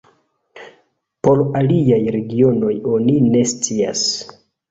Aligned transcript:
Por 1.27 1.43
aliaj 1.59 1.99
regionoj 2.17 2.73
oni 2.97 3.15
ne 3.37 3.45
scias. 3.55 4.05